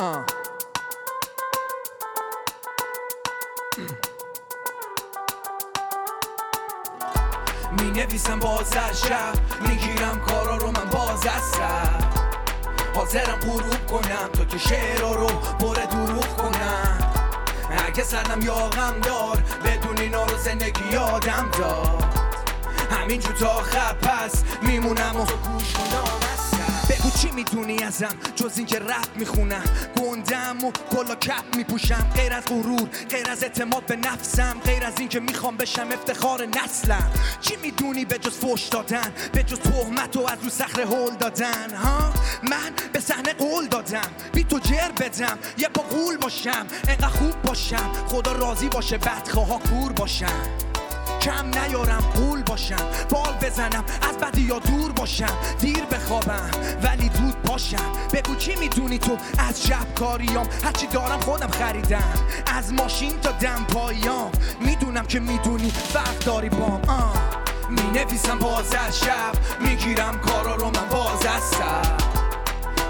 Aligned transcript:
آه. 0.00 0.26
می 7.78 7.90
نویسم 7.90 8.38
باز 8.38 8.72
از 8.76 9.00
شب 9.00 9.32
می‌گیرم 9.68 10.20
کارا 10.26 10.56
رو 10.56 10.66
من 10.66 10.84
باز 10.92 11.26
از 11.26 11.42
سر 11.42 11.88
حاضرم 12.94 13.38
غروب 13.38 13.86
کنم 13.86 14.28
تا 14.32 14.44
که 14.44 14.58
شعرها 14.58 15.14
رو 15.14 15.26
پر 15.26 15.74
دروغ 15.74 16.36
کنم. 16.36 16.98
اگه 17.86 18.04
سرم 18.04 18.40
یا 18.42 18.54
غم 18.54 19.00
دار 19.00 19.36
بدون 19.64 19.98
اینا 19.98 20.24
رو 20.24 20.38
زندگی 20.38 20.84
یادم 20.92 21.50
داد. 21.58 22.04
همینجور 22.90 23.32
تا 23.32 23.48
آخر 23.48 23.92
پس 23.92 24.44
میمونم 24.62 25.16
و 25.16 25.24
گوش 25.24 25.72
کنم. 25.72 26.11
می‌دونی 27.42 27.82
ازم؟ 27.82 28.16
جز 28.36 28.52
اینکه 28.56 28.78
رپ 28.78 29.16
می‌خونم. 29.16 29.64
گندم 30.00 30.64
و 30.64 30.72
کلا 30.90 31.14
کپ 31.14 31.56
میپوشم. 31.56 32.10
غیر 32.16 32.32
از 32.32 32.44
غرور 32.44 32.88
غیر 33.10 33.30
از 33.30 33.42
اعتماد 33.42 33.86
به 33.86 33.96
نفسم. 33.96 34.60
غیر 34.64 34.84
از 34.84 34.92
اینکه 34.98 35.20
می‌خوام 35.20 35.56
بشم 35.56 35.88
افتخار 35.92 36.46
نسلم. 36.46 37.10
چی 37.40 37.56
می‌دونی 37.56 38.04
به 38.04 38.18
جز 38.18 38.38
فوش 38.38 38.68
دادن؟ 38.68 39.12
به 39.32 39.42
جز 39.42 39.58
تهمت 39.58 40.16
و 40.16 40.26
از 40.26 40.38
رو 40.42 40.50
صخره 40.50 40.84
هول 40.84 41.14
دادن 41.14 41.74
ها؟ 41.74 42.12
من 42.42 42.72
به 42.92 43.00
صحنه 43.00 43.32
قول 43.32 43.66
دادم. 43.66 44.10
بی 44.32 44.44
تو 44.44 44.58
جر 44.58 44.92
بدم. 45.00 45.38
یه 45.58 45.68
با 45.74 45.82
قول 45.82 46.16
باشم. 46.16 46.66
انقدر 46.88 47.08
خوب 47.08 47.42
باشم. 47.42 47.92
خدا 48.08 48.32
راضی 48.32 48.68
باشه 48.68 48.98
بدخواه 48.98 49.62
کور 49.62 49.92
باشم. 49.92 50.42
کم 51.20 51.46
نیارم 51.46 52.00
قول 52.14 52.42
باشم. 52.42 52.86
بال 53.10 53.34
بزنم 53.42 53.84
از 54.08 54.16
بدی 54.16 54.42
یا 54.42 54.58
دور 54.58 54.92
باشم. 54.92 55.36
دیر 55.60 55.84
بخوابم. 55.84 56.50
ولی 56.82 57.08
باشم. 57.52 57.92
بگو 58.12 58.34
چی 58.34 58.56
می‌دونی 58.56 58.98
تو؟ 58.98 59.16
از 59.48 59.62
شب 59.66 59.94
کاریام 59.98 60.48
هرچی 60.64 60.86
دارم 60.86 61.20
خودم 61.20 61.50
خریدم. 61.50 62.14
از 62.46 62.72
ماشین 62.72 63.20
تا 63.20 63.30
دم 63.30 63.66
پایام. 63.68 64.32
می‌دونم 64.60 65.06
که 65.06 65.20
می‌دونی. 65.20 65.70
فرق 65.70 66.18
داری 66.18 66.48
بام 66.48 66.82
آه. 66.88 67.14
می 67.70 67.82
نویسم 67.82 68.38
باز 68.38 68.74
از 68.74 68.98
شب. 68.98 69.32
می‌گیرم 69.60 70.20
کارا 70.20 70.54
رو 70.54 70.64
من 70.64 70.88
باز 70.90 71.26
از 71.26 71.42
سر. 71.42 71.96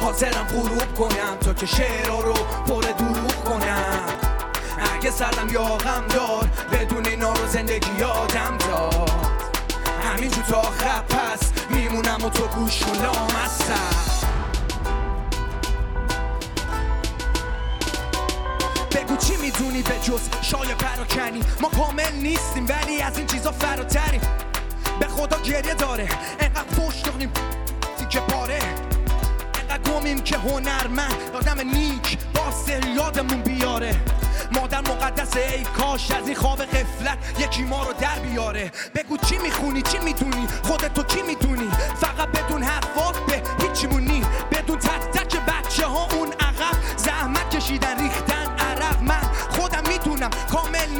حاضرم 0.00 0.44
غروب 0.44 0.94
کنم 0.94 1.36
تا 1.40 1.54
که 1.54 1.66
شعرها 1.66 2.20
رو 2.20 2.32
پر 2.66 2.80
دروغ 2.80 3.44
کنم. 3.44 4.04
اگه 4.94 5.10
سردم 5.10 5.48
یا 5.48 5.64
غم 5.64 6.06
دار 6.08 6.48
بدون 6.72 7.06
اینا 7.06 7.32
رو 7.32 7.46
زندگی 7.48 7.90
یادم 7.98 8.58
داد 8.58 9.10
همینجور 10.02 10.44
تا 10.44 10.56
آخر 10.56 11.00
پس 11.00 11.40
میمونم 11.70 12.24
و 12.24 12.30
تو 12.30 12.46
گوش 12.46 12.82
و 12.82 12.94
لامصب 13.02 13.70
بگو 13.70 14.04
چی 14.04 14.09
می‌دونی 19.60 19.82
به 19.82 19.94
جز 20.02 20.20
شای 20.42 20.74
پراکنی. 20.74 21.40
ما 21.60 21.68
کامل 21.68 22.12
نیستیم 22.12 22.66
ولی 22.68 23.02
از 23.02 23.18
این 23.18 23.26
چیزا 23.26 23.52
فراتریم. 23.52 24.20
به 25.00 25.06
خدا 25.06 25.40
گریه 25.40 25.74
داره. 25.74 26.08
انقدر 26.40 26.74
فوش 26.74 27.00
داریم. 27.00 27.30
که 28.10 28.20
پاره. 28.20 28.58
انقدر 29.60 29.92
گمیم 29.92 30.20
که 30.20 30.36
هنرمند 30.36 31.14
آدم 31.34 31.60
نیک. 31.60 32.18
باسه 32.34 32.80
یادمون 32.96 33.42
بیاره. 33.42 34.00
مادر 34.52 34.80
مقدس 34.80 35.36
ای 35.36 35.62
کاش 35.62 36.10
از 36.10 36.26
این 36.26 36.36
خواب 36.36 36.62
قفلت 36.64 37.18
یکی 37.38 37.62
ما 37.62 37.82
رو 37.84 37.92
در 37.92 38.18
بیاره. 38.18 38.72
بگو 38.94 39.16
چی 39.16 39.38
می‌خونی 39.38 39.82
چی 39.82 39.98
می‌دونی؟ 39.98 40.46
خودت 40.62 40.94
تو 40.94 41.02
کی 41.02 41.22
می‌دونی؟ 41.22 41.70
فقط 42.00 42.28
بدون 42.28 42.62
حرفات 42.62 43.09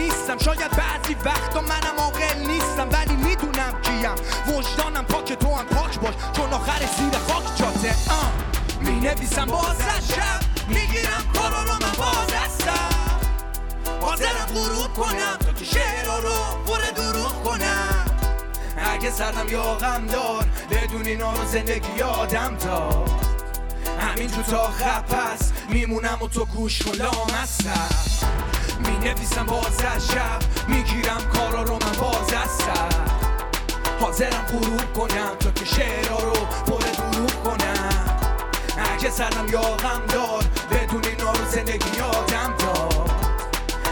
نیستم. 0.01 0.39
شاید 0.39 0.71
بعضی 0.71 1.15
وقتا 1.15 1.61
منم 1.61 1.97
عاقل 1.99 2.39
نیستم 2.47 2.89
ولی 2.93 3.17
می‌دونم 3.17 3.81
کیم. 3.83 4.15
وجدانم 4.57 5.05
پاک 5.05 5.33
تو 5.33 5.55
هم 5.55 5.65
پاک 5.65 6.01
باش. 6.01 6.15
چون 6.37 6.53
آخر 6.53 6.79
زیر 6.79 7.19
خاک 7.29 7.59
جاته. 7.59 7.95
می 8.81 9.01
نویسم 9.01 9.45
باز 9.45 9.81
از 9.97 10.09
شب 10.09 10.41
می‌گیرم 10.69 11.23
کارا 11.35 11.63
رو 11.63 11.73
من 11.73 11.93
باز 11.99 12.33
هستم. 12.35 12.91
حاضرم 14.01 14.47
غروب 14.55 14.93
کنم. 14.95 15.37
تا 15.47 15.53
که 15.53 15.65
شعرها 15.65 16.19
رو 16.19 16.35
پر 16.67 17.03
دروغ 17.03 17.43
کنم. 17.43 18.05
اگه 18.93 19.11
سردم 19.11 19.49
یا 19.49 19.63
غم 19.63 20.07
دار 20.07 20.45
بدون 20.71 21.07
اینا 21.07 21.33
رو 21.33 21.47
زندگی 21.47 21.89
یادم 21.97 22.57
داد 22.57 23.11
همینجور 24.01 24.45
تا 24.45 24.59
آخر 24.59 25.01
پس 25.01 25.53
میمونم 25.69 26.19
و 26.23 26.29
تو 26.29 26.45
گوش 26.45 26.83
کن 26.83 26.91
لامصب 26.91 27.65
می 27.67 27.90
نویسم 29.11 29.47
باز 29.47 29.85
از 29.95 30.07
شب. 30.07 30.69
می‌گیرم 30.69 31.21
کارا 31.35 31.63
رو 31.63 31.73
من 31.73 31.93
باز 32.01 32.33
از 32.33 32.51
سر. 32.51 33.11
حاضرم 34.01 34.47
غروب 34.53 34.93
کنم 34.93 35.37
تا 35.41 35.51
که 35.51 35.65
شعرها 35.65 36.19
رو 36.19 36.33
پر 36.67 36.79
دروغ 36.79 37.43
کنم. 37.43 37.91
اگه 38.93 39.11
سرم 39.11 39.49
یا 39.53 39.61
غم 39.61 40.03
دار 40.09 40.45
بدون 40.71 41.05
اینا 41.05 41.33
رو 41.33 41.51
زندگی 41.51 41.99
یادم 41.99 42.55
داد 42.59 43.11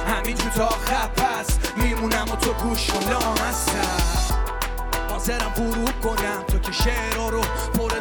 همینجور 0.09 0.51
تا 0.51 0.65
آخر 0.67 1.09
میمونم 1.77 2.25
و 2.33 2.37
تو 2.37 2.53
گوش 2.53 2.87
کن 2.87 3.11
لامصب 3.11 4.35
حاضرم 5.11 5.53
غروب 5.57 6.01
کنم 6.01 6.43
تا 6.49 6.59
که 6.59 6.73
شعرها 6.73 7.29
رو 7.29 7.41
پر 7.75 7.98